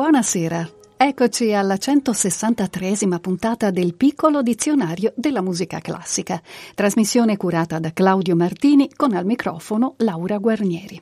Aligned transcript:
Buonasera. 0.00 0.66
Eccoci 0.96 1.52
alla 1.52 1.74
163esima 1.74 3.20
puntata 3.20 3.70
del 3.70 3.94
piccolo 3.94 4.40
dizionario 4.40 5.12
della 5.14 5.42
musica 5.42 5.80
classica, 5.80 6.40
trasmissione 6.74 7.36
curata 7.36 7.78
da 7.78 7.92
Claudio 7.92 8.34
Martini 8.34 8.88
con 8.96 9.12
al 9.12 9.26
microfono 9.26 9.96
Laura 9.98 10.38
Guarnieri. 10.38 10.98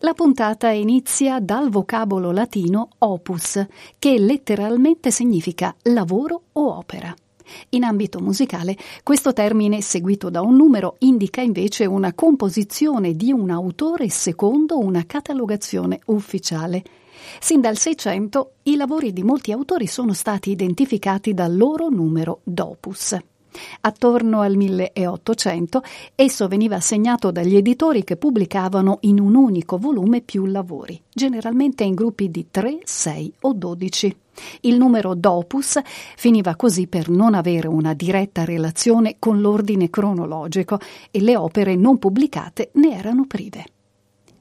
La 0.00 0.12
puntata 0.12 0.68
inizia 0.68 1.40
dal 1.40 1.70
vocabolo 1.70 2.32
latino 2.32 2.90
opus, 2.98 3.66
che 3.98 4.18
letteralmente 4.18 5.10
significa 5.10 5.74
lavoro 5.84 6.42
o 6.52 6.76
opera. 6.76 7.14
In 7.70 7.82
ambito 7.82 8.20
musicale, 8.20 8.76
questo 9.02 9.32
termine, 9.32 9.80
seguito 9.80 10.28
da 10.28 10.42
un 10.42 10.56
numero, 10.56 10.96
indica 10.98 11.40
invece 11.40 11.86
una 11.86 12.12
composizione 12.12 13.14
di 13.14 13.32
un 13.32 13.48
autore 13.48 14.10
secondo 14.10 14.78
una 14.78 15.06
catalogazione 15.06 16.00
ufficiale. 16.04 16.82
Sin 17.40 17.60
dal 17.60 17.76
Seicento 17.76 18.54
i 18.64 18.76
lavori 18.76 19.12
di 19.12 19.22
molti 19.22 19.52
autori 19.52 19.86
sono 19.86 20.12
stati 20.12 20.50
identificati 20.50 21.34
dal 21.34 21.56
loro 21.56 21.88
numero 21.88 22.40
d'opus. 22.44 23.16
Attorno 23.82 24.40
al 24.40 24.56
1800 24.56 25.82
esso 26.14 26.48
veniva 26.48 26.76
assegnato 26.76 27.30
dagli 27.30 27.56
editori 27.56 28.02
che 28.04 28.16
pubblicavano 28.16 28.98
in 29.02 29.20
un 29.20 29.34
unico 29.34 29.76
volume 29.76 30.22
più 30.22 30.46
lavori, 30.46 31.00
generalmente 31.12 31.84
in 31.84 31.94
gruppi 31.94 32.30
di 32.30 32.46
3, 32.50 32.78
6 32.82 33.34
o 33.40 33.52
12. 33.52 34.16
Il 34.62 34.78
numero 34.78 35.14
d'opus 35.14 35.78
finiva 36.16 36.56
così 36.56 36.86
per 36.86 37.10
non 37.10 37.34
avere 37.34 37.68
una 37.68 37.92
diretta 37.92 38.44
relazione 38.44 39.16
con 39.18 39.40
l'ordine 39.40 39.90
cronologico 39.90 40.78
e 41.10 41.20
le 41.20 41.36
opere 41.36 41.76
non 41.76 41.98
pubblicate 41.98 42.70
ne 42.74 42.96
erano 42.96 43.26
prive. 43.26 43.64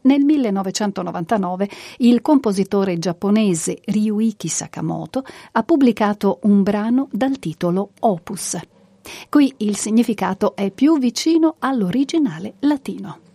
Nel 0.04 0.24
1999 0.24 1.70
il 1.98 2.22
compositore 2.22 2.98
giapponese 2.98 3.80
Ryuichi 3.86 4.48
Sakamoto 4.48 5.24
ha 5.52 5.64
pubblicato 5.64 6.40
un 6.44 6.64
brano 6.64 7.08
dal 7.12 7.38
titolo 7.38 7.92
Opus. 8.00 8.58
Qui 9.30 9.54
il 9.58 9.76
significato 9.78 10.56
è 10.56 10.72
più 10.72 10.98
vicino 10.98 11.56
all'originale 11.60 12.56
latino. 12.60 13.31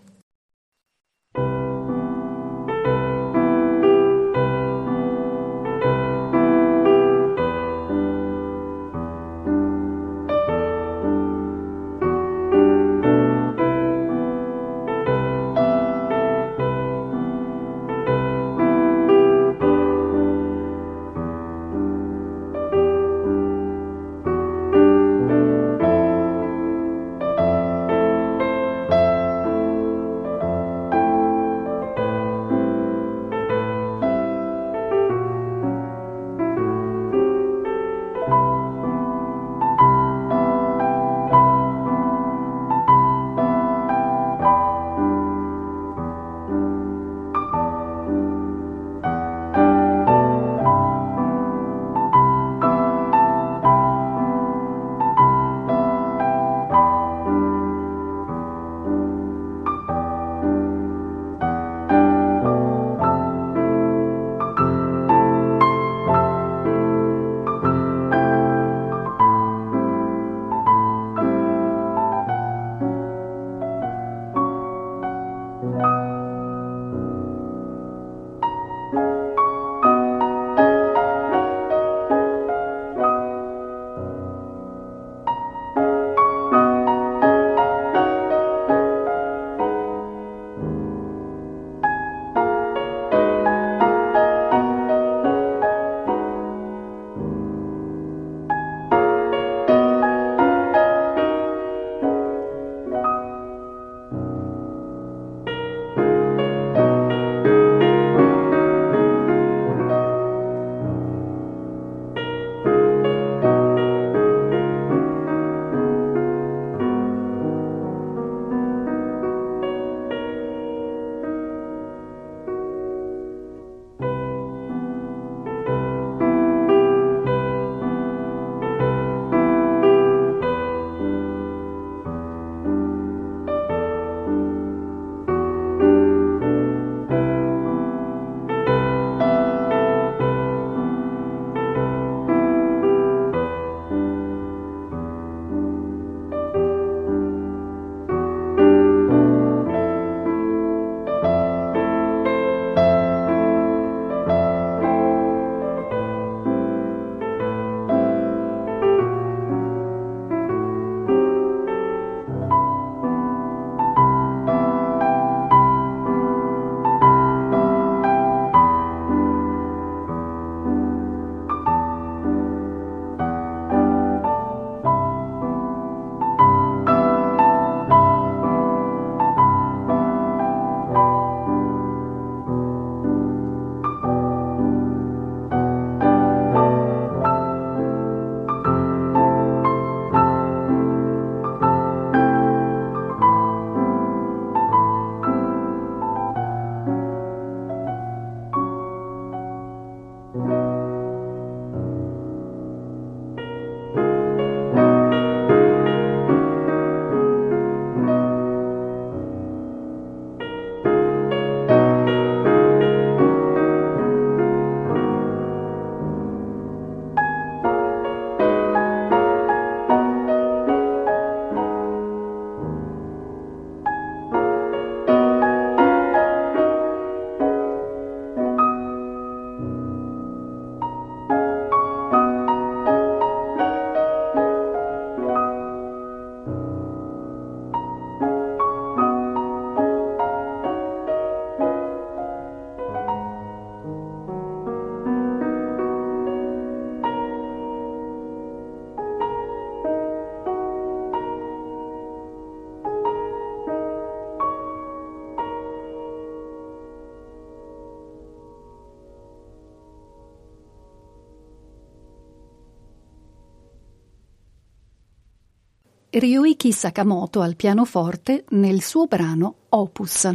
Ryuichi 266.19 266.73
Sakamoto 266.73 267.43
al 267.43 267.57
pianoforte 267.57 268.47
nel 268.53 268.81
suo 268.81 269.05
brano 269.05 269.55
Opus. 269.69 270.35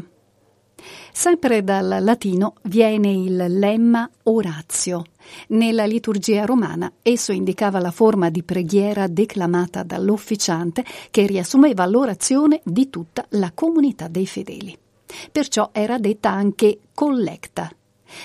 Sempre 1.11 1.63
dal 1.63 1.97
latino 2.01 2.53
viene 2.65 3.11
il 3.11 3.57
lemma 3.57 4.07
Orazio. 4.25 5.05
Nella 5.47 5.85
liturgia 5.85 6.45
romana 6.45 6.91
esso 7.01 7.31
indicava 7.31 7.79
la 7.79 7.89
forma 7.89 8.29
di 8.29 8.43
preghiera 8.43 9.07
declamata 9.07 9.81
dall'officiante 9.81 10.85
che 11.09 11.25
riassumeva 11.25 11.87
l'orazione 11.87 12.61
di 12.63 12.91
tutta 12.91 13.25
la 13.29 13.51
comunità 13.51 14.07
dei 14.07 14.27
fedeli. 14.27 14.77
Perciò 15.31 15.71
era 15.73 15.97
detta 15.97 16.29
anche 16.29 16.77
collecta. 16.93 17.71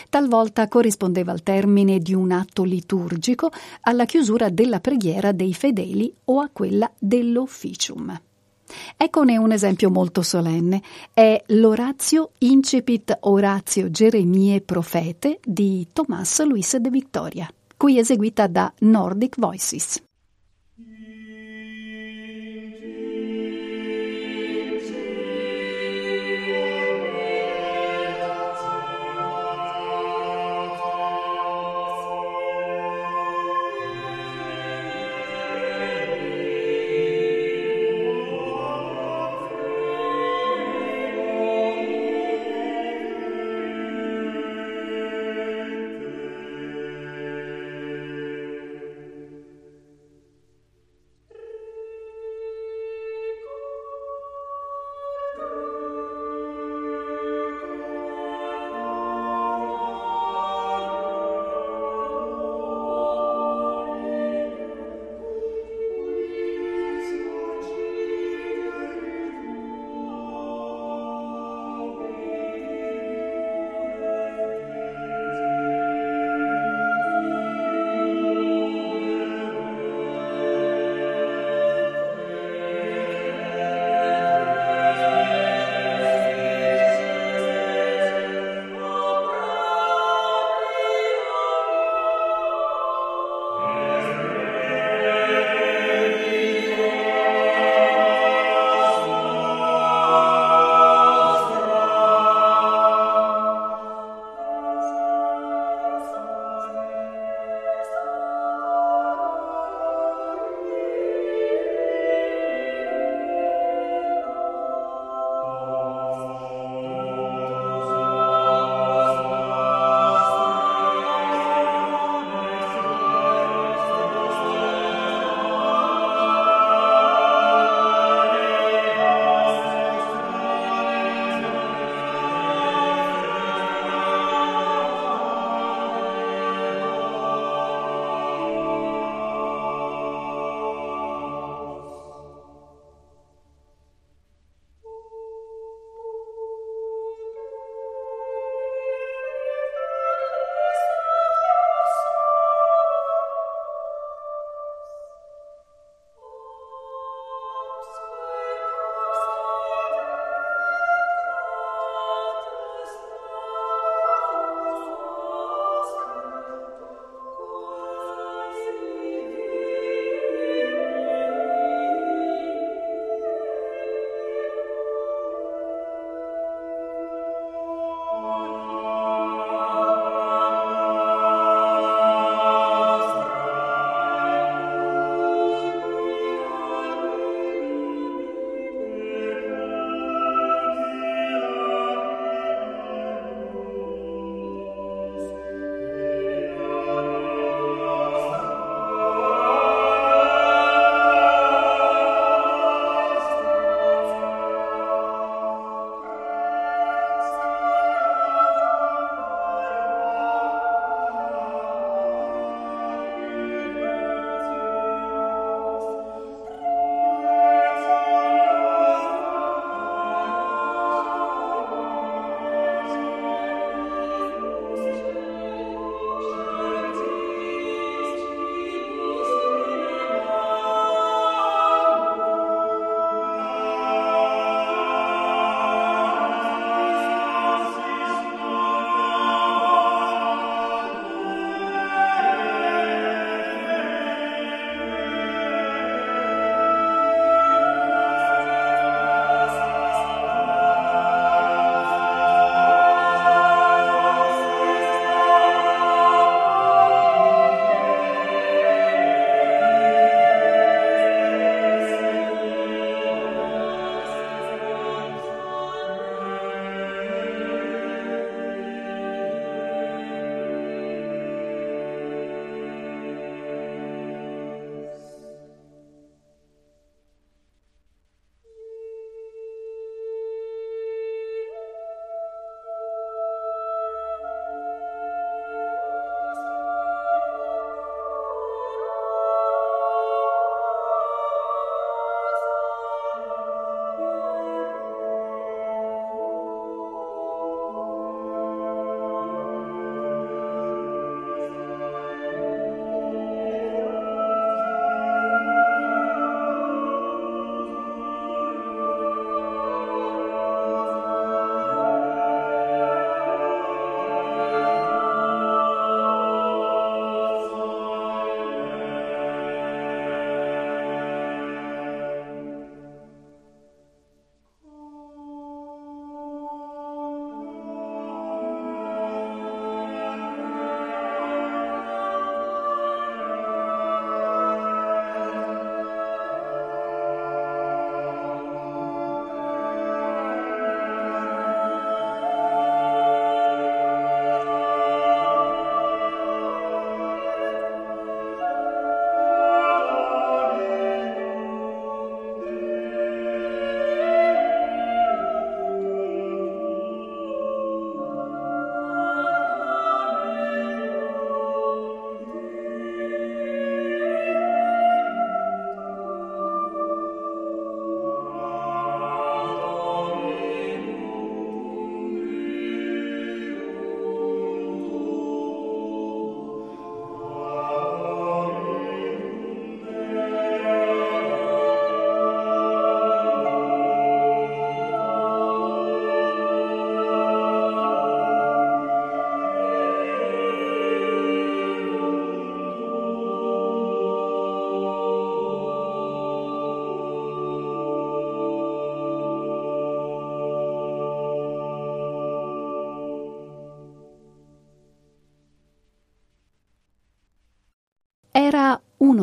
Talvolta 0.08 0.68
corrispondeva 0.68 1.32
al 1.32 1.42
termine 1.42 1.98
di 1.98 2.14
un 2.14 2.32
atto 2.32 2.64
liturgico 2.64 3.50
alla 3.82 4.04
chiusura 4.04 4.48
della 4.48 4.80
preghiera 4.80 5.32
dei 5.32 5.54
fedeli 5.54 6.12
o 6.24 6.40
a 6.40 6.50
quella 6.52 6.90
dell'officium. 6.98 8.20
Eccone 8.96 9.36
un 9.36 9.52
esempio 9.52 9.90
molto 9.90 10.22
solenne. 10.22 10.82
È 11.12 11.42
l'Orazio 11.48 12.30
Incipit 12.38 13.16
Orazio 13.20 13.90
Geremie 13.90 14.60
Profete 14.60 15.38
di 15.44 15.86
Tomás 15.92 16.44
Luis 16.44 16.76
de 16.76 16.90
Victoria, 16.90 17.48
qui 17.76 17.98
eseguita 17.98 18.46
da 18.46 18.72
Nordic 18.80 19.38
Voices. 19.38 20.02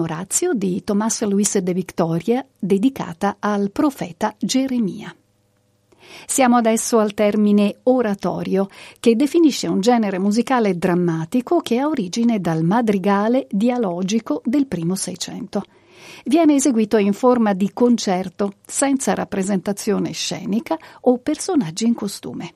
Orazio 0.03 0.53
di 0.53 0.83
Tomás 0.83 1.23
Luis 1.23 1.57
de 1.57 1.73
Victoria 1.73 2.45
dedicata 2.59 3.37
al 3.39 3.71
profeta 3.71 4.35
Geremia. 4.37 5.15
Siamo 6.25 6.57
adesso 6.57 6.99
al 6.99 7.13
termine 7.13 7.77
oratorio, 7.83 8.67
che 8.99 9.15
definisce 9.15 9.67
un 9.67 9.79
genere 9.79 10.19
musicale 10.19 10.77
drammatico 10.77 11.61
che 11.61 11.79
ha 11.79 11.87
origine 11.87 12.41
dal 12.41 12.63
madrigale 12.63 13.47
dialogico 13.49 14.41
del 14.43 14.67
primo 14.67 14.95
Seicento. 14.95 15.63
Viene 16.25 16.55
eseguito 16.55 16.97
in 16.97 17.13
forma 17.13 17.53
di 17.53 17.71
concerto, 17.73 18.55
senza 18.65 19.13
rappresentazione 19.13 20.11
scenica 20.11 20.77
o 21.01 21.17
personaggi 21.19 21.85
in 21.85 21.93
costume. 21.93 22.53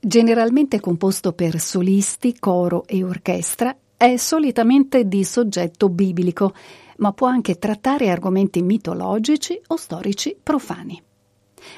Generalmente 0.00 0.80
composto 0.80 1.32
per 1.32 1.60
solisti, 1.60 2.38
coro 2.38 2.84
e 2.86 3.04
orchestra, 3.04 3.76
è 3.98 4.16
solitamente 4.16 5.08
di 5.08 5.24
soggetto 5.24 5.88
biblico, 5.88 6.52
ma 6.98 7.12
può 7.12 7.26
anche 7.26 7.58
trattare 7.58 8.10
argomenti 8.10 8.62
mitologici 8.62 9.60
o 9.68 9.76
storici 9.76 10.36
profani. 10.42 11.02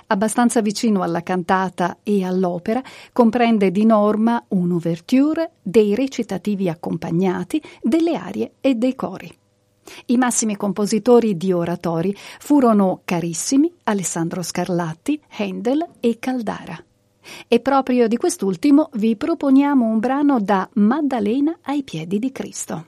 Abbastanza 0.08 0.60
vicino 0.60 1.02
alla 1.02 1.22
cantata 1.22 1.98
e 2.02 2.24
all'opera, 2.24 2.82
comprende 3.12 3.70
di 3.70 3.84
norma 3.84 4.42
un'ouverture, 4.48 5.52
dei 5.62 5.94
recitativi 5.94 6.68
accompagnati, 6.68 7.62
delle 7.82 8.16
arie 8.16 8.52
e 8.60 8.74
dei 8.74 8.94
cori. 8.94 9.32
I 10.06 10.16
massimi 10.18 10.56
compositori 10.56 11.36
di 11.36 11.52
oratori 11.52 12.14
furono 12.38 13.00
carissimi 13.04 13.72
Alessandro 13.84 14.42
Scarlatti, 14.42 15.20
Handel 15.38 15.86
e 16.00 16.18
Caldara. 16.18 16.82
E 17.46 17.60
proprio 17.60 18.08
di 18.08 18.16
quest'ultimo 18.16 18.90
vi 18.94 19.16
proponiamo 19.16 19.84
un 19.84 19.98
brano 19.98 20.40
da 20.40 20.68
Maddalena 20.74 21.58
ai 21.62 21.82
piedi 21.82 22.18
di 22.18 22.32
Cristo. 22.32 22.86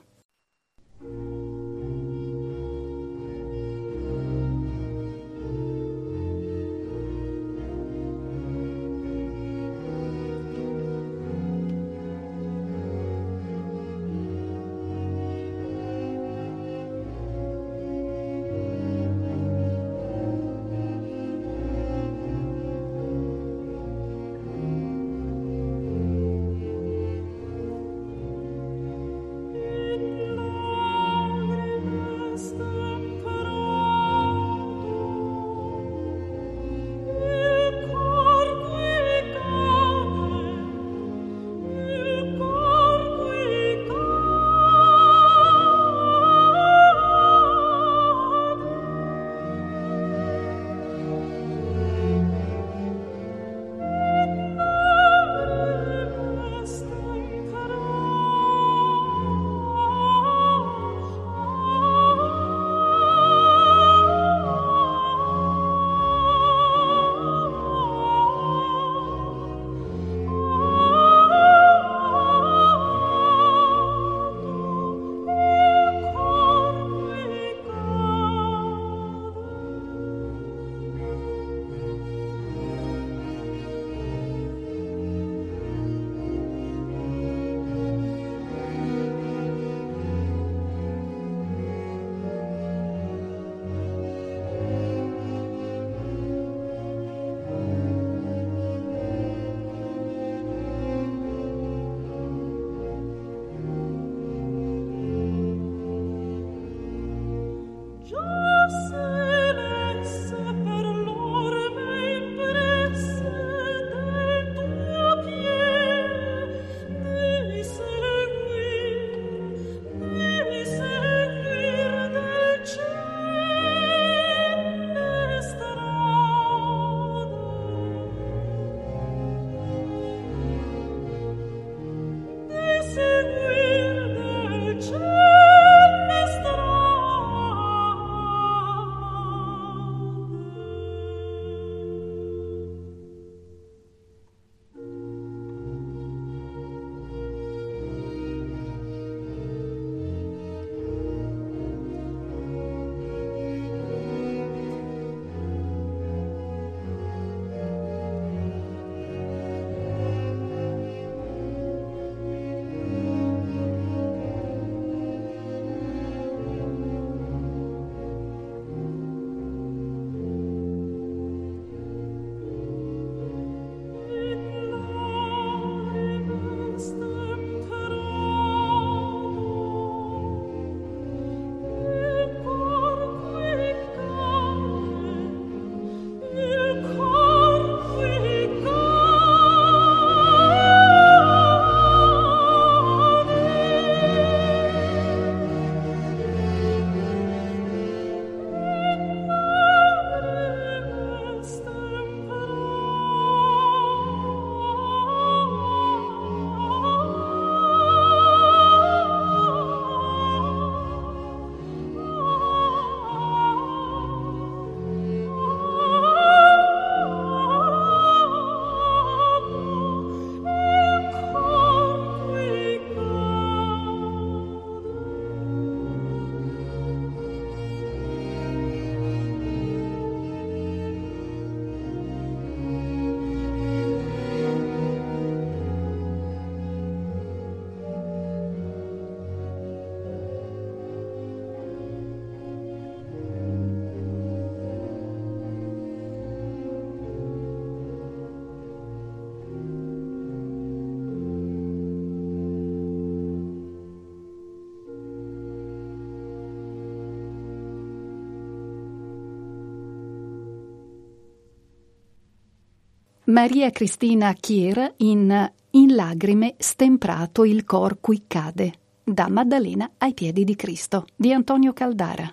Maria 263.31 263.69
Cristina 263.69 264.33
Chier 264.33 264.95
in 264.97 265.51
In 265.69 265.95
lagrime 265.95 266.55
stemprato 266.57 267.45
il 267.45 267.63
cor 267.63 268.01
qui 268.01 268.25
cade, 268.27 268.73
da 269.05 269.29
Maddalena 269.29 269.91
ai 269.99 270.13
piedi 270.13 270.43
di 270.43 270.53
Cristo, 270.57 271.07
di 271.15 271.31
Antonio 271.31 271.71
Caldara. 271.71 272.29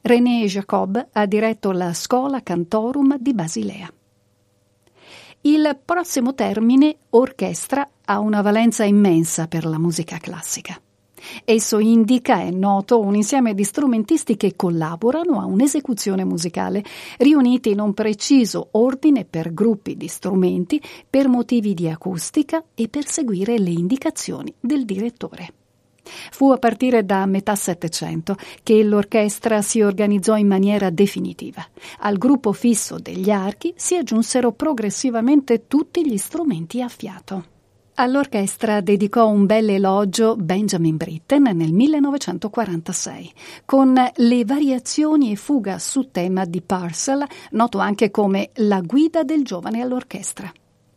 René 0.00 0.44
Jacob 0.46 1.08
ha 1.12 1.26
diretto 1.26 1.70
la 1.70 1.92
Scola 1.92 2.42
Cantorum 2.42 3.16
di 3.16 3.32
Basilea. 3.32 3.88
Il 5.42 5.78
prossimo 5.84 6.34
termine, 6.34 6.96
orchestra, 7.10 7.88
ha 8.04 8.18
una 8.18 8.42
valenza 8.42 8.82
immensa 8.82 9.46
per 9.46 9.64
la 9.66 9.78
musica 9.78 10.18
classica. 10.18 10.80
Esso 11.44 11.78
indica, 11.78 12.40
è 12.40 12.50
noto, 12.50 13.00
un 13.00 13.14
insieme 13.14 13.54
di 13.54 13.64
strumentisti 13.64 14.36
che 14.36 14.54
collaborano 14.56 15.40
a 15.40 15.46
un'esecuzione 15.46 16.24
musicale, 16.24 16.84
riuniti 17.18 17.70
in 17.70 17.80
un 17.80 17.94
preciso 17.94 18.68
ordine 18.72 19.24
per 19.24 19.52
gruppi 19.52 19.96
di 19.96 20.08
strumenti, 20.08 20.80
per 21.08 21.28
motivi 21.28 21.74
di 21.74 21.88
acustica 21.88 22.62
e 22.74 22.88
per 22.88 23.06
seguire 23.06 23.58
le 23.58 23.70
indicazioni 23.70 24.52
del 24.60 24.84
direttore. 24.84 25.52
Fu 26.30 26.50
a 26.50 26.56
partire 26.56 27.04
da 27.04 27.26
metà 27.26 27.54
Settecento 27.54 28.36
che 28.62 28.82
l'orchestra 28.82 29.60
si 29.60 29.82
organizzò 29.82 30.36
in 30.36 30.46
maniera 30.46 30.90
definitiva. 30.90 31.66
Al 31.98 32.16
gruppo 32.16 32.52
fisso 32.52 32.98
degli 32.98 33.30
archi 33.30 33.74
si 33.76 33.94
aggiunsero 33.94 34.52
progressivamente 34.52 35.66
tutti 35.66 36.08
gli 36.08 36.16
strumenti 36.16 36.80
a 36.80 36.88
fiato. 36.88 37.56
All'orchestra 38.00 38.80
dedicò 38.80 39.26
un 39.26 39.44
bel 39.44 39.70
elogio 39.70 40.36
Benjamin 40.36 40.96
Britten 40.96 41.50
nel 41.52 41.72
1946, 41.72 43.32
con 43.64 43.92
le 44.14 44.44
variazioni 44.44 45.32
e 45.32 45.34
fuga 45.34 45.80
su 45.80 46.12
tema 46.12 46.44
di 46.44 46.62
Parcel, 46.62 47.26
noto 47.50 47.78
anche 47.78 48.12
come 48.12 48.50
La 48.58 48.82
guida 48.82 49.24
del 49.24 49.42
giovane 49.42 49.80
all'orchestra. 49.80 50.48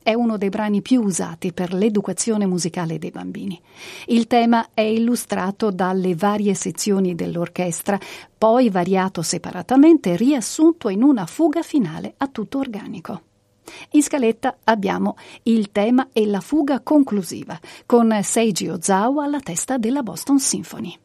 È 0.03 0.13
uno 0.13 0.37
dei 0.37 0.49
brani 0.49 0.83
più 0.83 1.01
usati 1.01 1.53
per 1.53 1.73
l'educazione 1.73 2.45
musicale 2.45 2.99
dei 2.99 3.09
bambini. 3.09 3.59
Il 4.05 4.27
tema 4.27 4.67
è 4.71 4.81
illustrato 4.81 5.71
dalle 5.71 6.13
varie 6.13 6.53
sezioni 6.53 7.15
dell'orchestra, 7.15 7.97
poi 8.37 8.69
variato 8.69 9.23
separatamente 9.23 10.11
e 10.11 10.17
riassunto 10.17 10.87
in 10.87 11.01
una 11.01 11.25
fuga 11.25 11.63
finale 11.63 12.13
a 12.17 12.27
tutto 12.27 12.59
organico. 12.59 13.21
In 13.91 14.03
scaletta 14.03 14.57
abbiamo 14.63 15.15
il 15.43 15.71
tema 15.71 16.09
e 16.11 16.25
la 16.25 16.41
fuga 16.41 16.81
conclusiva, 16.81 17.59
con 17.85 18.17
Seiji 18.21 18.69
Ozawa 18.69 19.25
alla 19.25 19.39
testa 19.39 19.77
della 19.77 20.03
Boston 20.03 20.39
Symphony. 20.39 20.97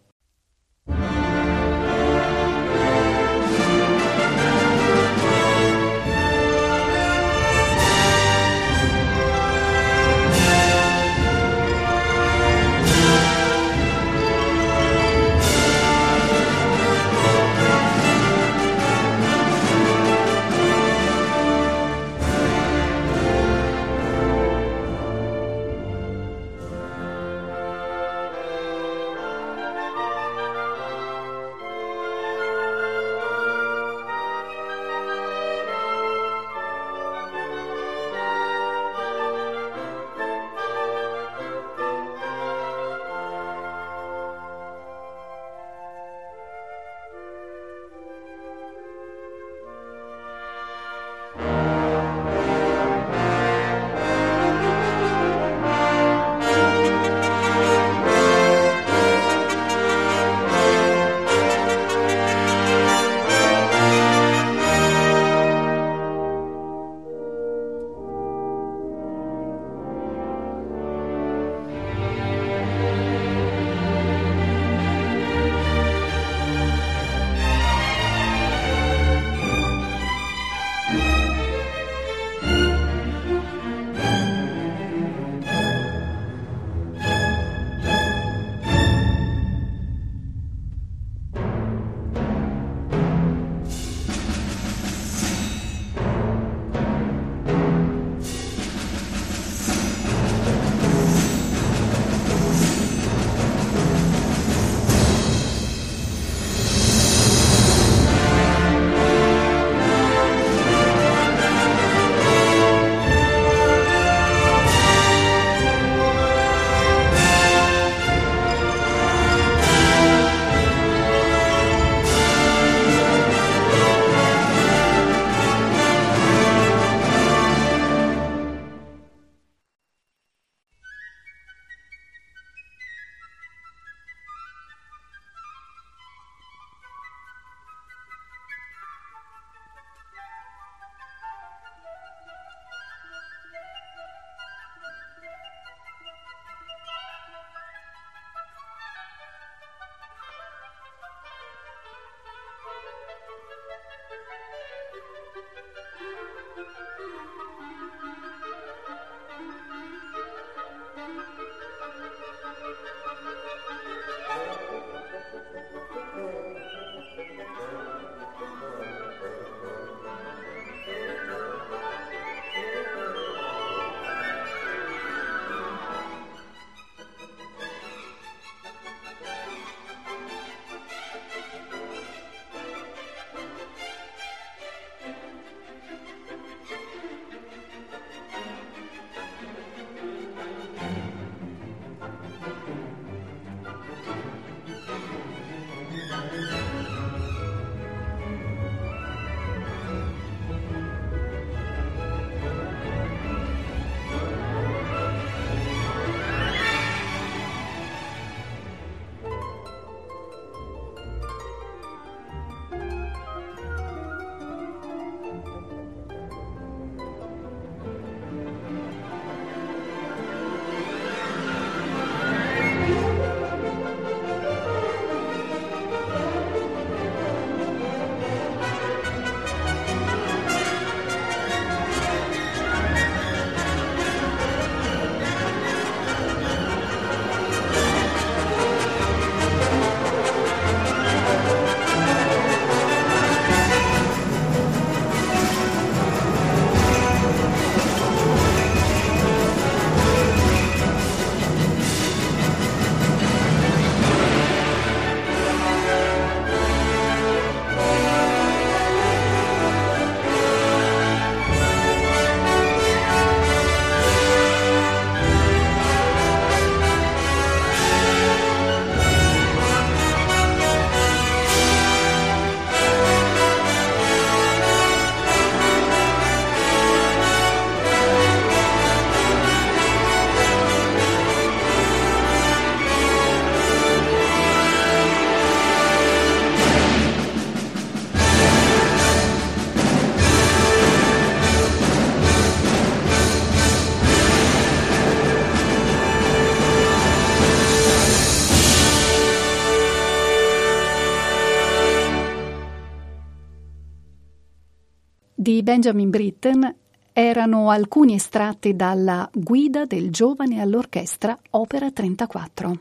Benjamin 305.67 306.11
Britten 306.11 306.77
erano 307.13 307.71
alcuni 307.71 308.15
estratti 308.15 308.77
dalla 308.77 309.29
Guida 309.35 309.85
del 309.85 310.13
giovane 310.13 310.61
all'orchestra, 310.61 311.37
opera 311.51 311.91
34. 311.91 312.79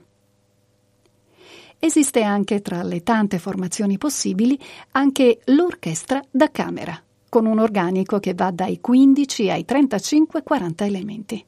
Esiste 1.79 2.21
anche 2.21 2.61
tra 2.61 2.83
le 2.83 3.01
tante 3.01 3.39
formazioni 3.39 3.97
possibili 3.97 4.55
anche 4.91 5.39
l'orchestra 5.45 6.21
da 6.29 6.51
camera, 6.51 6.95
con 7.27 7.47
un 7.47 7.57
organico 7.57 8.19
che 8.19 8.35
va 8.35 8.51
dai 8.51 8.79
15 8.79 9.49
ai 9.49 9.65
35-40 9.67 10.83
elementi. 10.83 11.43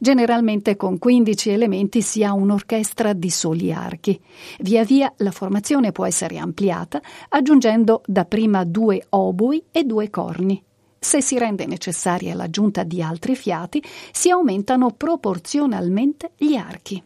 Generalmente 0.00 0.76
con 0.76 0.98
15 0.98 1.50
elementi 1.50 2.00
si 2.00 2.24
ha 2.24 2.32
un'orchestra 2.32 3.12
di 3.12 3.28
soli 3.28 3.74
archi. 3.74 4.18
Via 4.60 4.84
via 4.84 5.12
la 5.18 5.32
formazione 5.32 5.92
può 5.92 6.06
essere 6.06 6.38
ampliata 6.38 7.02
aggiungendo 7.28 8.00
dapprima 8.06 8.64
due 8.64 9.04
oboi 9.10 9.62
e 9.70 9.84
due 9.84 10.08
corni. 10.08 10.62
Se 10.98 11.22
si 11.22 11.38
rende 11.38 11.66
necessaria 11.66 12.34
l'aggiunta 12.34 12.82
di 12.82 13.00
altri 13.02 13.36
fiati, 13.36 13.82
si 14.12 14.30
aumentano 14.30 14.90
proporzionalmente 14.90 16.32
gli 16.36 16.54
archi. 16.54 17.02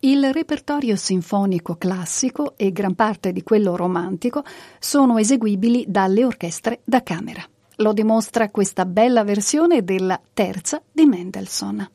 Il 0.00 0.32
repertorio 0.32 0.94
sinfonico 0.94 1.74
classico 1.74 2.54
e 2.56 2.70
gran 2.70 2.94
parte 2.94 3.32
di 3.32 3.42
quello 3.42 3.74
romantico 3.74 4.44
sono 4.78 5.18
eseguibili 5.18 5.84
dalle 5.88 6.24
orchestre 6.24 6.80
da 6.84 7.02
camera. 7.02 7.44
Lo 7.76 7.92
dimostra 7.92 8.50
questa 8.50 8.86
bella 8.86 9.24
versione 9.24 9.82
della 9.82 10.20
terza 10.32 10.80
di 10.90 11.04
Mendelssohn. 11.04 11.90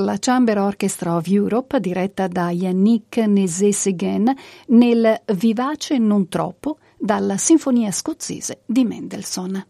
La 0.00 0.16
Chamber 0.18 0.58
Orchestra 0.58 1.16
of 1.16 1.26
Europe, 1.26 1.78
diretta 1.78 2.26
da 2.26 2.50
Yannick 2.50 3.18
Nézet-Séguin, 3.18 4.32
nel 4.68 5.20
Vivace 5.34 5.98
non 5.98 6.28
troppo 6.28 6.78
dalla 6.98 7.36
Sinfonia 7.36 7.90
scozzese 7.90 8.62
di 8.66 8.84
Mendelssohn. 8.84 9.64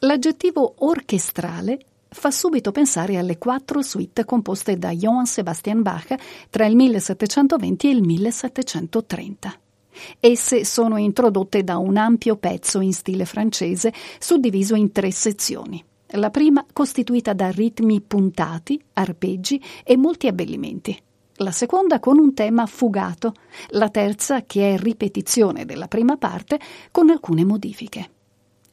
L'aggettivo 0.00 0.74
orchestrale 0.78 1.78
fa 2.08 2.30
subito 2.30 2.72
pensare 2.72 3.16
alle 3.16 3.38
quattro 3.38 3.82
suite 3.82 4.24
composte 4.24 4.76
da 4.76 4.90
Johann 4.90 5.24
Sebastian 5.24 5.82
Bach 5.82 6.14
tra 6.50 6.66
il 6.66 6.76
1720 6.76 7.88
e 7.88 7.90
il 7.90 8.02
1730. 8.02 9.54
Esse 10.20 10.64
sono 10.64 10.96
introdotte 10.98 11.64
da 11.64 11.78
un 11.78 11.96
ampio 11.96 12.36
pezzo 12.36 12.80
in 12.80 12.92
stile 12.92 13.24
francese 13.24 13.92
suddiviso 14.18 14.74
in 14.74 14.92
tre 14.92 15.10
sezioni. 15.10 15.82
La 16.16 16.28
prima 16.28 16.66
costituita 16.70 17.32
da 17.32 17.50
ritmi 17.50 18.02
puntati, 18.02 18.78
arpeggi 18.92 19.62
e 19.82 19.96
molti 19.96 20.26
abbellimenti. 20.26 20.94
La 21.36 21.52
seconda 21.52 22.00
con 22.00 22.18
un 22.18 22.34
tema 22.34 22.66
fugato. 22.66 23.32
La 23.68 23.88
terza 23.88 24.42
che 24.42 24.74
è 24.74 24.78
ripetizione 24.78 25.64
della 25.64 25.88
prima 25.88 26.18
parte 26.18 26.60
con 26.90 27.08
alcune 27.08 27.46
modifiche. 27.46 28.10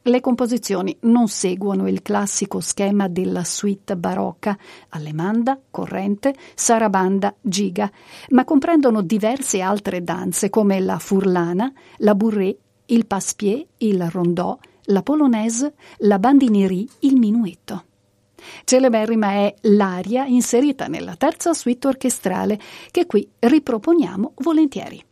Le 0.02 0.20
composizioni 0.20 0.94
non 1.00 1.28
seguono 1.28 1.88
il 1.88 2.02
classico 2.02 2.60
schema 2.60 3.08
della 3.08 3.44
suite 3.44 3.96
barocca, 3.96 4.56
allemanda, 4.90 5.58
corrente, 5.70 6.34
sarabanda, 6.54 7.34
giga, 7.40 7.90
ma 8.30 8.44
comprendono 8.44 9.00
diverse 9.00 9.62
altre 9.62 10.02
danze 10.02 10.50
come 10.50 10.78
la 10.80 10.98
furlana, 10.98 11.72
la 11.98 12.14
bourrée, 12.14 12.56
il 12.86 13.06
passepied, 13.06 13.66
il 13.78 14.10
rondò, 14.10 14.58
la 14.90 15.02
polonaise, 15.02 15.74
la 15.98 16.18
bandinerie, 16.18 16.86
il 17.00 17.16
minuetto. 17.16 17.84
Celeberrima 18.64 19.32
è 19.32 19.54
l'aria 19.62 20.24
inserita 20.24 20.86
nella 20.86 21.16
terza 21.16 21.52
suite 21.52 21.88
orchestrale 21.88 22.58
che 22.90 23.06
qui 23.06 23.28
riproponiamo 23.38 24.32
volentieri. 24.36 25.02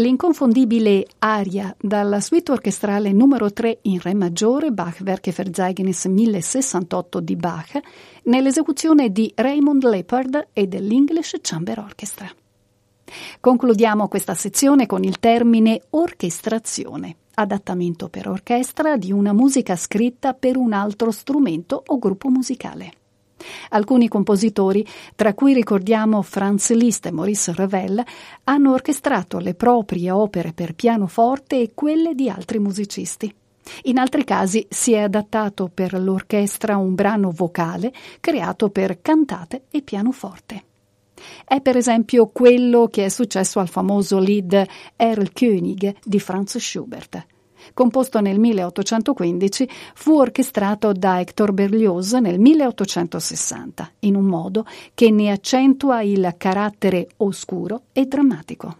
L'inconfondibile 0.00 1.06
aria 1.18 1.76
dalla 1.78 2.20
suite 2.20 2.52
orchestrale 2.52 3.12
numero 3.12 3.52
3 3.52 3.80
in 3.82 4.00
Re 4.00 4.14
maggiore, 4.14 4.70
Bach 4.70 5.02
Werkeverzeichnis 5.04 6.06
1068 6.06 7.20
di 7.20 7.36
Bach, 7.36 7.78
nell'esecuzione 8.22 9.12
di 9.12 9.30
Raymond 9.34 9.84
Leopard 9.84 10.48
e 10.54 10.66
dell'English 10.68 11.36
Chamber 11.42 11.80
Orchestra. 11.80 12.30
Concludiamo 13.40 14.08
questa 14.08 14.32
sezione 14.32 14.86
con 14.86 15.04
il 15.04 15.18
termine 15.18 15.82
orchestrazione, 15.90 17.16
adattamento 17.34 18.08
per 18.08 18.26
orchestra 18.26 18.96
di 18.96 19.12
una 19.12 19.34
musica 19.34 19.76
scritta 19.76 20.32
per 20.32 20.56
un 20.56 20.72
altro 20.72 21.10
strumento 21.10 21.82
o 21.84 21.98
gruppo 21.98 22.30
musicale. 22.30 22.92
Alcuni 23.70 24.08
compositori, 24.08 24.86
tra 25.14 25.34
cui 25.34 25.52
ricordiamo 25.52 26.22
Franz 26.22 26.72
Liszt 26.72 27.06
e 27.06 27.10
Maurice 27.10 27.52
Ravel, 27.54 28.02
hanno 28.44 28.72
orchestrato 28.72 29.38
le 29.38 29.54
proprie 29.54 30.10
opere 30.10 30.52
per 30.52 30.74
pianoforte 30.74 31.60
e 31.60 31.70
quelle 31.74 32.14
di 32.14 32.28
altri 32.28 32.58
musicisti. 32.58 33.34
In 33.84 33.98
altri 33.98 34.24
casi 34.24 34.66
si 34.68 34.92
è 34.92 35.00
adattato 35.00 35.70
per 35.72 36.00
l'orchestra 36.00 36.76
un 36.76 36.94
brano 36.94 37.30
vocale 37.30 37.92
creato 38.20 38.70
per 38.70 39.00
cantate 39.00 39.64
e 39.70 39.82
pianoforte. 39.82 40.64
È 41.44 41.60
per 41.60 41.76
esempio 41.76 42.28
quello 42.28 42.88
che 42.88 43.04
è 43.04 43.08
successo 43.08 43.60
al 43.60 43.68
famoso 43.68 44.18
Lied 44.18 44.66
Erlkönig 44.96 45.96
di 46.02 46.18
Franz 46.18 46.56
Schubert 46.56 47.26
composto 47.74 48.20
nel 48.20 48.38
1815, 48.38 49.68
fu 49.94 50.18
orchestrato 50.18 50.92
da 50.92 51.20
Hector 51.20 51.52
Berlioz 51.52 52.12
nel 52.14 52.38
1860, 52.38 53.90
in 54.00 54.16
un 54.16 54.24
modo 54.24 54.64
che 54.94 55.10
ne 55.10 55.30
accentua 55.30 56.02
il 56.02 56.34
carattere 56.36 57.08
oscuro 57.18 57.82
e 57.92 58.06
drammatico. 58.06 58.76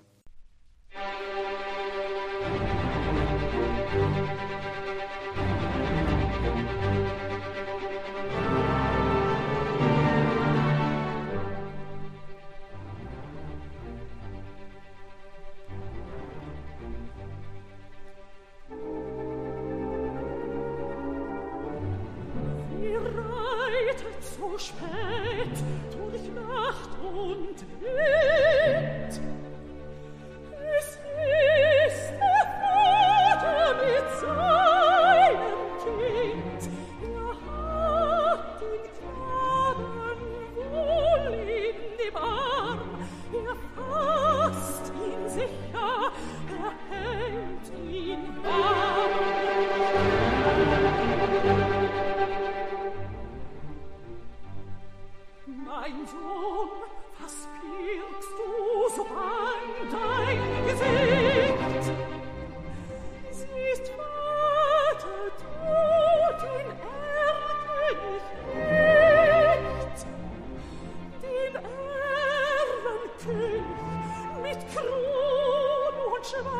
Thron 74.72 76.12
und 76.14 76.26
Schwarz. 76.26 76.59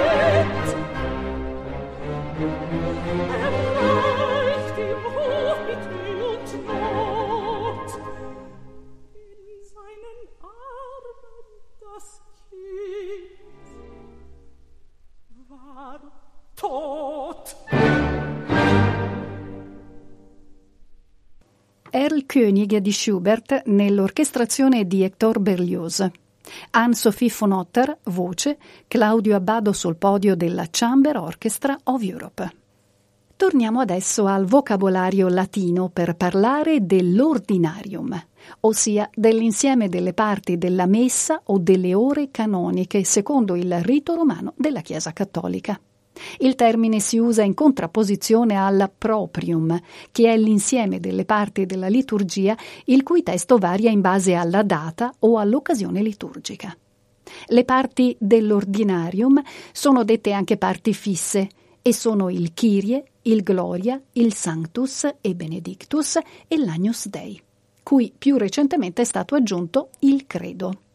Erl 21.93 22.25
König 22.25 22.77
di 22.77 22.91
Schubert 22.93 23.63
nell'orchestrazione 23.65 24.87
di 24.87 25.03
Hector 25.03 25.39
Berlioz. 25.39 26.09
Anne-Sophie 26.71 27.29
von 27.29 27.51
Otter, 27.51 27.97
voce, 28.03 28.57
Claudio 28.87 29.35
Abbado 29.35 29.73
sul 29.73 29.97
podio 29.97 30.35
della 30.35 30.67
Chamber 30.71 31.17
Orchestra 31.17 31.77
of 31.83 32.01
Europe. 32.01 32.60
Torniamo 33.41 33.79
adesso 33.79 34.27
al 34.27 34.45
vocabolario 34.45 35.27
latino 35.27 35.89
per 35.89 36.15
parlare 36.15 36.85
dell'ordinarium, 36.85 38.15
ossia 38.59 39.09
dell'insieme 39.15 39.89
delle 39.89 40.13
parti 40.13 40.59
della 40.59 40.85
messa 40.85 41.41
o 41.45 41.57
delle 41.57 41.95
ore 41.95 42.29
canoniche 42.29 43.03
secondo 43.03 43.55
il 43.55 43.81
rito 43.81 44.13
romano 44.13 44.53
della 44.55 44.81
Chiesa 44.81 45.11
cattolica. 45.11 45.81
Il 46.37 46.53
termine 46.53 46.99
si 46.99 47.17
usa 47.17 47.41
in 47.41 47.55
contrapposizione 47.55 48.55
al 48.55 48.91
proprium, 48.95 49.75
che 50.11 50.31
è 50.31 50.37
l'insieme 50.37 50.99
delle 50.99 51.25
parti 51.25 51.65
della 51.65 51.87
liturgia 51.87 52.55
il 52.85 53.01
cui 53.01 53.23
testo 53.23 53.57
varia 53.57 53.89
in 53.89 54.01
base 54.01 54.35
alla 54.35 54.61
data 54.61 55.11
o 55.17 55.39
all'occasione 55.39 56.03
liturgica. 56.03 56.77
Le 57.47 57.65
parti 57.65 58.15
dell'ordinarium 58.19 59.41
sono 59.71 60.03
dette 60.03 60.31
anche 60.31 60.57
parti 60.57 60.93
fisse 60.93 61.49
e 61.81 61.93
sono 61.93 62.29
il 62.29 62.53
Kyrie, 62.53 63.03
il 63.23 63.43
Gloria, 63.43 64.01
il 64.13 64.33
Sanctus 64.33 65.07
e 65.19 65.35
Benedictus 65.35 66.19
e 66.47 66.57
l'Agnus 66.57 67.07
Dei, 67.07 67.41
cui 67.83 68.13
più 68.15 68.37
recentemente 68.37 69.01
è 69.01 69.05
stato 69.05 69.35
aggiunto 69.35 69.89
il 69.99 70.25
Credo. 70.27 70.90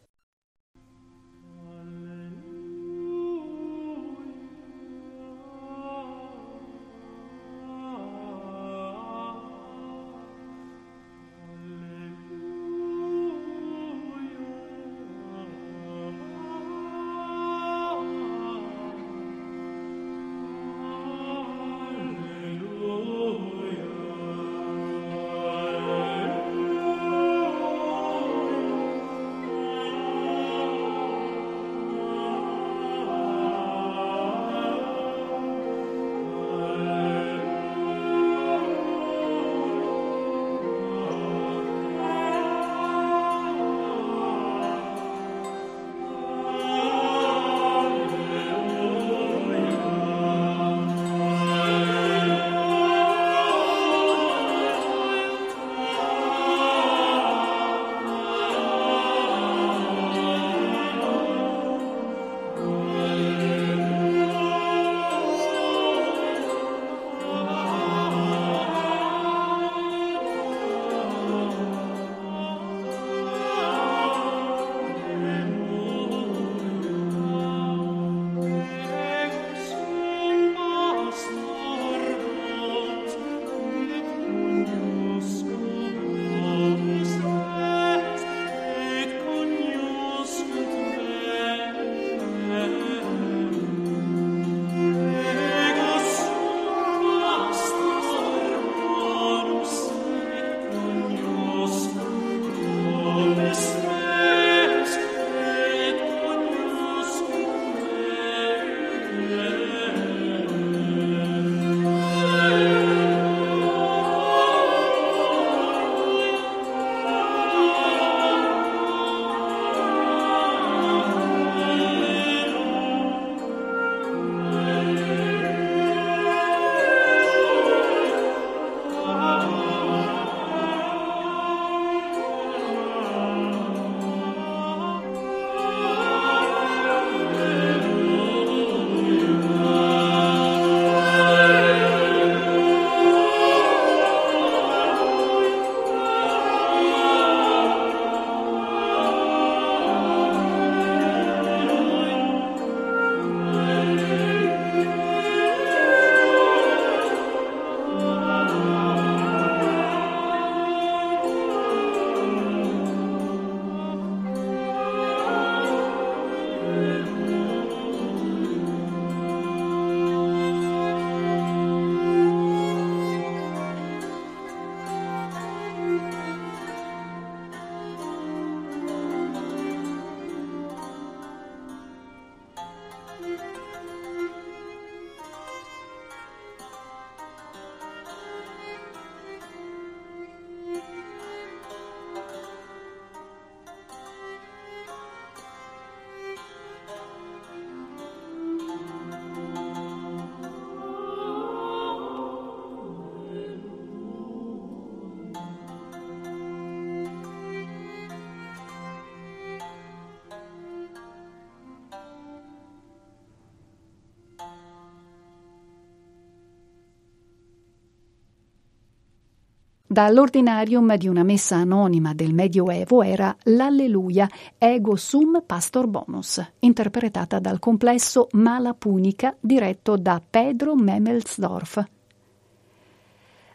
Dall'ordinarium 219.97 220.94
di 220.97 221.09
una 221.09 221.22
messa 221.22 221.57
anonima 221.57 222.12
del 222.12 222.34
Medioevo 222.34 223.03
era 223.03 223.34
l'Alleluia 223.44 224.28
Ego 224.59 224.94
Sum 224.94 225.42
Pastor 225.47 225.86
Bonus, 225.86 226.47
interpretata 226.59 227.38
dal 227.38 227.59
complesso 227.59 228.28
Mala 228.32 228.74
Punica 228.74 229.34
diretto 229.40 229.97
da 229.97 230.20
Pedro 230.28 230.74
Memelsdorf. 230.74 231.82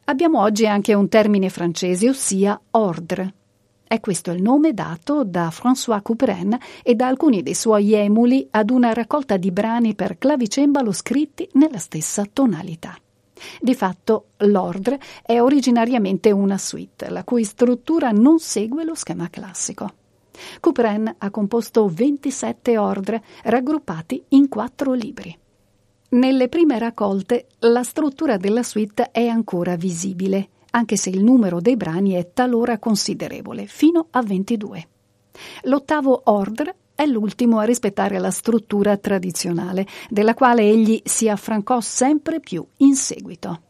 Abbiamo 0.06 0.40
oggi 0.40 0.66
anche 0.66 0.96
un 0.96 1.08
termine 1.10 1.50
francese, 1.50 2.10
ossia 2.10 2.60
ordre. 2.72 3.34
È 3.84 4.00
questo 4.00 4.32
il 4.32 4.42
nome 4.42 4.74
dato 4.74 5.24
da 5.24 5.52
François 5.52 6.02
Couperin 6.02 6.58
e 6.82 6.96
da 6.96 7.06
alcuni 7.06 7.44
dei 7.44 7.54
suoi 7.54 7.94
emuli 7.94 8.48
ad 8.50 8.72
una 8.72 8.94
raccolta 8.94 9.38
di 9.38 9.52
brani 9.52 9.94
per 9.94 10.18
clavicembalo 10.18 10.92
scritti 10.92 11.48
nella 11.54 11.78
stessa 11.78 12.26
tonalità. 12.26 12.98
Di 13.60 13.76
fatto, 13.76 14.28
l'ordre 14.38 15.00
è 15.24 15.40
originariamente 15.40 16.32
una 16.32 16.58
suite, 16.58 17.10
la 17.10 17.24
cui 17.24 17.44
struttura 17.44 18.12
non 18.12 18.40
segue 18.40 18.84
lo 18.84 18.96
schema 18.96 19.30
classico. 19.30 19.94
Couperin 20.60 21.16
ha 21.18 21.30
composto 21.30 21.88
27 21.88 22.78
ordre 22.78 23.24
raggruppati 23.44 24.24
in 24.30 24.48
quattro 24.48 24.94
libri. 24.94 25.38
Nelle 26.10 26.50
prime 26.50 26.78
raccolte 26.78 27.48
la 27.60 27.84
struttura 27.84 28.38
della 28.38 28.64
suite 28.64 29.12
è 29.12 29.28
ancora 29.28 29.76
visibile, 29.76 30.50
anche 30.72 30.98
se 30.98 31.10
il 31.10 31.24
numero 31.24 31.62
dei 31.62 31.78
brani 31.78 32.14
è 32.14 32.32
talora 32.34 32.80
considerevole, 32.80 33.66
fino 33.66 34.08
a 34.12 34.22
22. 34.22 34.88
L'ottavo 35.64 36.22
ordre 36.26 36.76
è 36.96 37.06
l'ultimo 37.06 37.60
a 37.60 37.64
rispettare 37.64 38.20
la 38.20 38.32
struttura 38.32 38.98
tradizionale, 38.98 39.86
della 40.10 40.34
quale 40.34 40.62
egli 40.64 41.02
si 41.04 41.30
affrancò 41.30 41.80
sempre 41.82 42.40
più 42.40 42.66
in 42.78 42.96
seguito. 42.96 43.62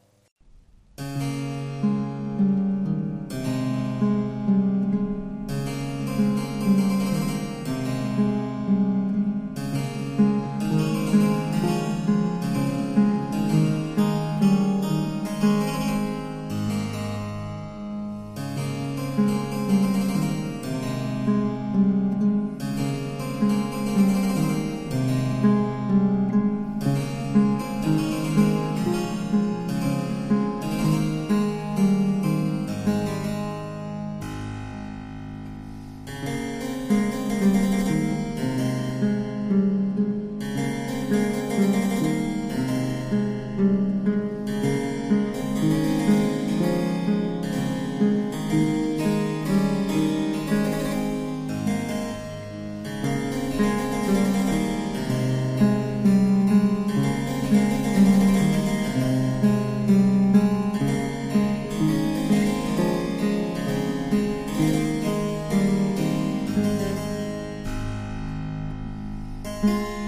Mm-hmm. 69.63 70.00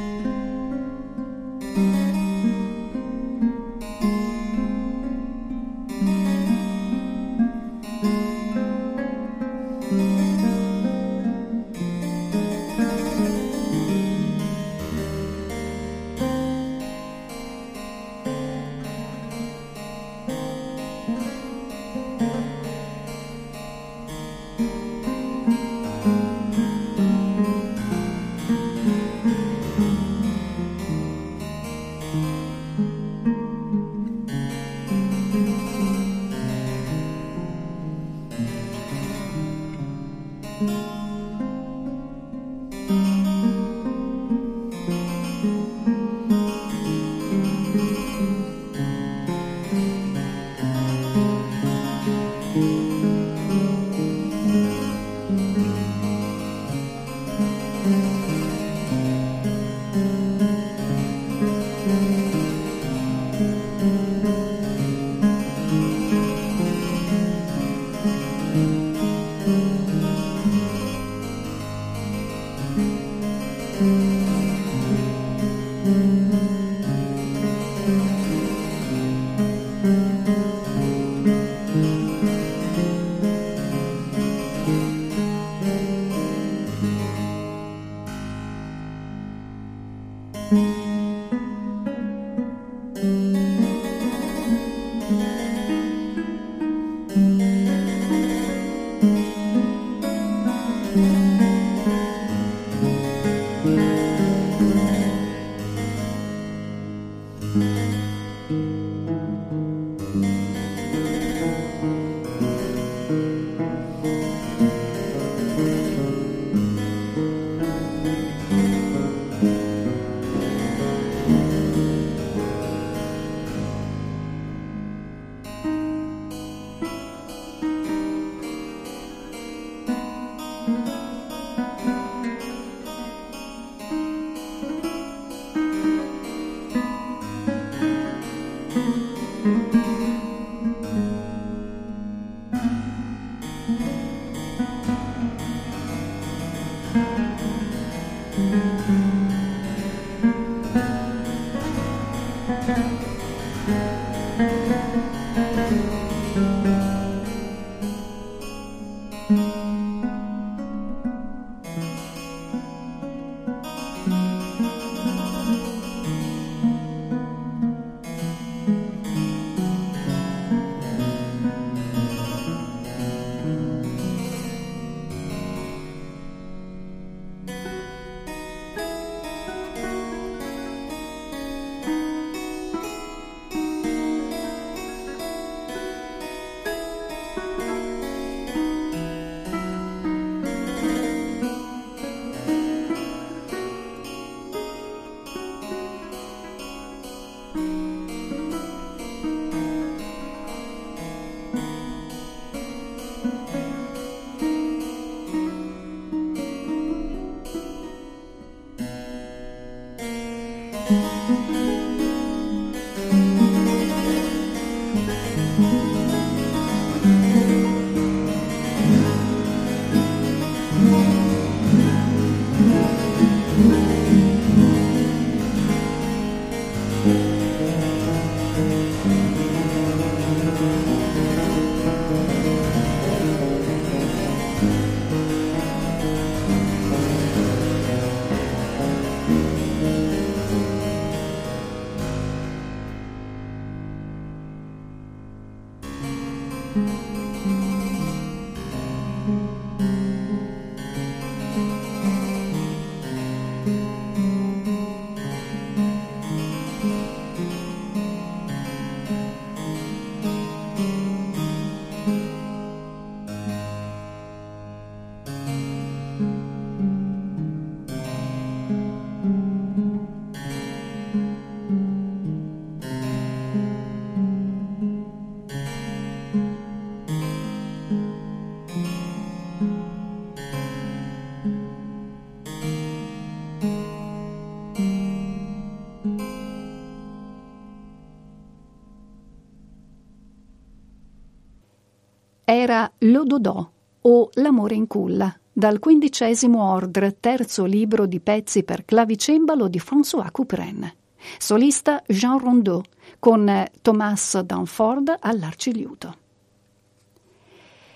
Era 292.53 292.91
L'Ododò 292.99 293.69
o 294.01 294.29
L'amore 294.33 294.75
in 294.75 294.87
culla, 294.87 295.35
dal 295.51 295.79
quindicesimo 295.79 296.63
ordre, 296.63 297.17
terzo 297.19 297.65
libro 297.65 298.05
di 298.05 298.19
pezzi 298.19 298.63
per 298.63 298.85
clavicembalo 298.85 299.67
di 299.67 299.79
François 299.79 300.31
Couperin. 300.31 300.91
Solista 301.37 302.03
Jean 302.05 302.37
Rondeau, 302.37 302.81
con 303.19 303.65
Thomas 303.81 304.39
Danford 304.41 305.15
all'arciliuto. 305.19 306.17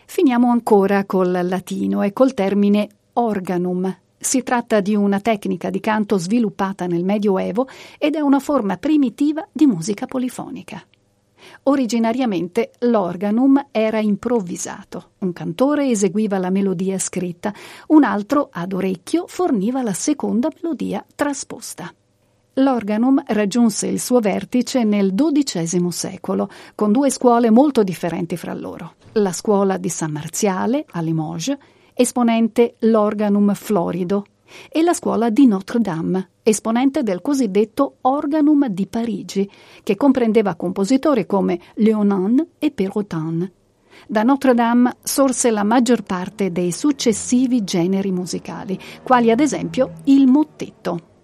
Finiamo 0.06 0.50
ancora 0.50 1.06
col 1.06 1.40
latino 1.44 2.02
e 2.02 2.14
col 2.14 2.34
termine 2.34 2.88
organum. 3.14 3.96
Si 4.18 4.42
tratta 4.44 4.80
di 4.80 4.96
una 4.96 5.20
tecnica 5.20 5.70
di 5.70 5.80
canto 5.80 6.18
sviluppata 6.18 6.88
nel 6.88 7.04
Medioevo 7.04 7.68
ed 7.98 8.16
è 8.16 8.20
una 8.22 8.40
forma 8.40 8.78
primitiva 8.78 9.46
di 9.52 9.66
musica 9.66 10.06
polifonica. 10.06 10.82
Originariamente 11.68 12.72
l'organum 12.80 13.68
era 13.72 14.00
improvvisato. 14.00 15.12
Un 15.20 15.34
cantore 15.34 15.90
eseguiva 15.90 16.38
la 16.38 16.50
melodia 16.50 16.98
scritta, 16.98 17.54
un 17.88 18.06
altro 18.06 18.48
ad 18.52 18.72
orecchio 18.72 19.26
forniva 19.28 19.82
la 19.82 19.92
seconda 19.92 20.50
melodia 20.62 21.06
trasposta. 21.14 21.94
L'organum 22.54 23.22
raggiunse 23.28 23.88
il 23.88 24.00
suo 24.00 24.20
vertice 24.20 24.86
nel 24.86 25.14
XII 25.14 25.92
secolo, 25.92 26.50
con 26.74 26.94
due 26.94 27.10
scuole 27.10 27.50
molto 27.50 27.84
differenti 27.84 28.38
fra 28.38 28.54
loro. 28.54 28.94
La 29.14 29.34
scuola 29.34 29.78
di 29.78 29.90
San 29.90 30.12
Marziale, 30.12 30.86
a 30.92 31.02
Limoges, 31.02 31.58
esponente 31.94 32.76
l'organum 32.80 33.54
florido, 33.54 34.26
e 34.70 34.82
la 34.82 34.94
scuola 34.94 35.30
di 35.30 35.48
Notre-Dame, 35.48 36.30
esponente 36.44 37.04
del 37.04 37.22
cosiddetto 37.22 37.98
organum 38.02 38.68
di 38.68 38.88
Parigi, 38.88 39.50
che 39.84 39.96
comprendeva 39.96 40.56
compositori 40.56 41.26
come 41.26 41.60
Leonin 41.76 42.46
e 42.60 42.72
Perrotin. 42.72 43.52
Da 44.08 44.24
Notre-Dame 44.24 44.98
sorse 45.02 45.52
la 45.52 45.64
maggior 45.64 46.04
parte 46.04 46.52
dei 46.52 46.72
successivi 46.72 47.64
generi 47.64 48.12
musicali, 48.12 48.80
quali 49.04 49.32
ad 49.32 49.40
esempio 49.40 49.94
il 50.06 50.28
mottetto. 50.28 51.17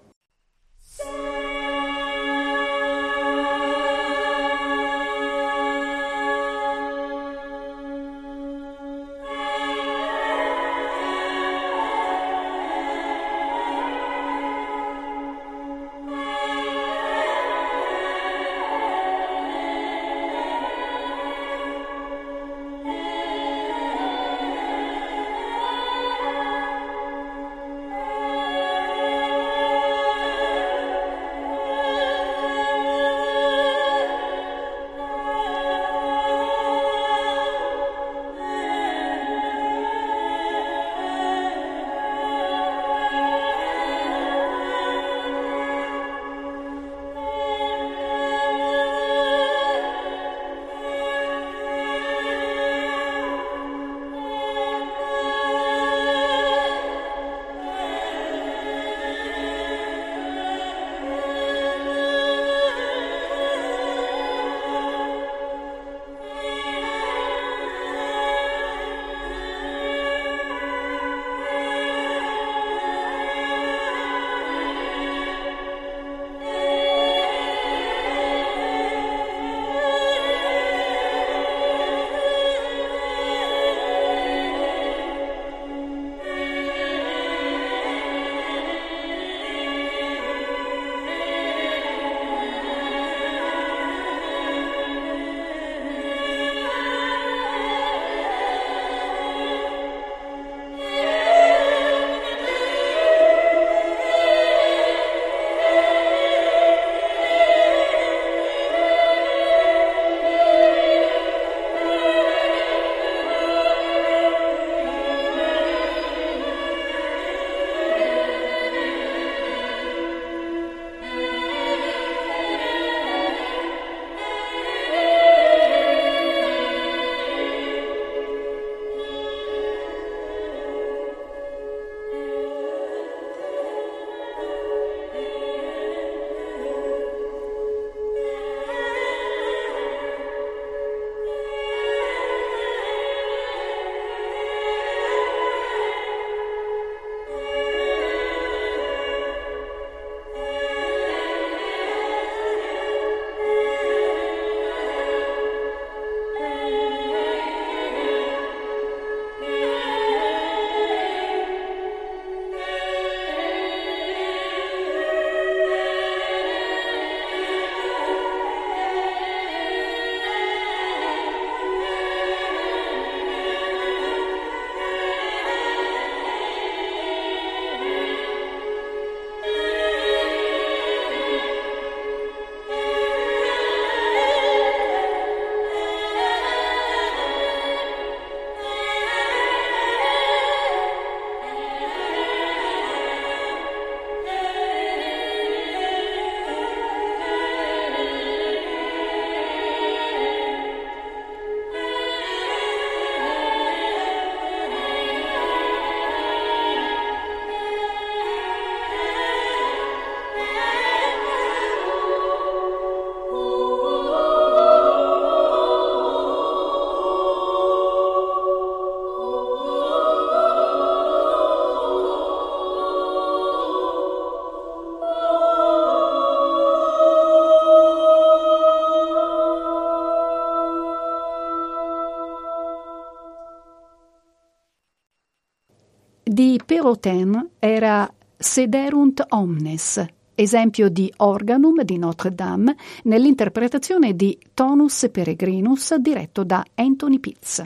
Sederunt 238.54 239.26
omnes, 239.30 240.06
esempio 240.36 240.88
di 240.88 241.12
organum 241.18 241.82
di 241.82 241.98
Notre 241.98 242.36
Dame 242.36 242.76
nell'interpretazione 243.06 244.16
di 244.16 244.38
Tonus 244.54 245.08
Peregrinus 245.12 245.96
diretto 245.96 246.44
da 246.44 246.64
Anthony 246.76 247.18
Pitts. 247.18 247.66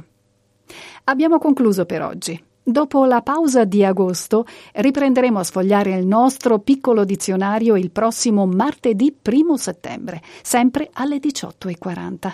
Abbiamo 1.04 1.40
concluso 1.40 1.86
per 1.86 2.04
oggi. 2.04 2.42
Dopo 2.64 3.04
la 3.04 3.22
pausa 3.22 3.66
di 3.66 3.84
agosto 3.84 4.46
riprenderemo 4.76 5.40
a 5.40 5.44
sfogliare 5.44 5.94
il 5.94 6.08
nostro 6.08 6.60
piccolo 6.60 7.04
dizionario 7.04 7.76
il 7.76 7.92
prossimo 7.92 8.46
martedì 8.46 9.14
1 9.22 9.58
settembre, 9.58 10.22
sempre 10.42 10.90
alle 10.94 11.18
18.40. 11.18 12.32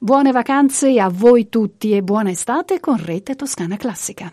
Buone 0.00 0.32
vacanze 0.32 0.98
a 0.98 1.10
voi 1.10 1.50
tutti 1.50 1.94
e 1.94 2.02
buona 2.02 2.30
estate 2.30 2.80
con 2.80 2.96
Rete 2.96 3.36
Toscana 3.36 3.76
Classica. 3.76 4.32